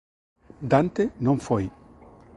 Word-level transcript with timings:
Dante 0.71 1.03
non 1.25 1.37
foi. 1.45 1.65